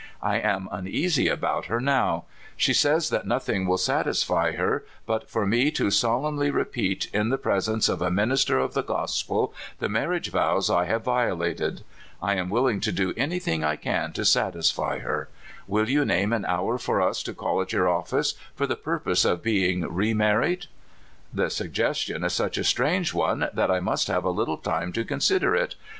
I 0.23 0.37
am 0.39 0.67
uneasy 0.71 1.27
about 1.27 1.65
her 1.65 1.79
nowc 1.79 2.23
She 2.57 2.73
says 2.73 3.09
that 3.11 3.27
nothing 3.27 3.67
will 3.67 3.77
satisfy 3.77 4.53
her 4.53 4.83
but 5.05 5.29
for 5.29 5.45
me 5.45 5.69
to 5.73 5.91
solemnly 5.91 6.49
repeat, 6.49 7.07
in 7.13 7.29
the 7.29 7.37
presence 7.37 7.87
of 7.87 8.01
a 8.01 8.09
minister 8.09 8.57
of 8.57 8.73
the 8.73 8.81
gospel, 8.81 9.53
the 9.77 9.87
marriage 9.89 10.31
vows 10.31 10.71
I 10.71 10.85
have 10.85 11.03
violated. 11.03 11.83
I 12.19 12.33
am 12.33 12.49
willing 12.49 12.79
to 12.79 12.91
do 12.91 13.13
anything 13.15 13.63
I 13.63 13.75
can 13.75 14.11
to 14.13 14.25
satisfy 14.25 14.97
her. 15.01 15.29
Will 15.67 15.87
you 15.87 16.03
name 16.03 16.33
an 16.33 16.45
hour 16.45 16.79
for 16.79 16.99
us 16.99 17.21
to 17.21 17.33
call 17.35 17.61
at 17.61 17.71
your 17.71 17.87
office 17.87 18.33
for 18.55 18.65
the 18.65 18.75
purpose 18.75 19.23
of 19.23 19.43
being 19.43 19.81
re 19.93 20.15
married?"" 20.15 20.65
The 21.31 21.51
suggestion 21.51 22.23
is 22.23 22.33
such 22.33 22.57
a 22.57 22.63
strange 22.63 23.13
one 23.13 23.49
that 23.53 23.69
I 23.69 23.79
must 23.79 24.07
have 24.07 24.25
a 24.25 24.31
little 24.31 24.57
time 24.57 24.93
to 24.93 25.05
consider 25.05 25.55
it. 25.55 25.75